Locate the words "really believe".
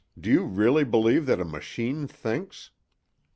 0.45-1.27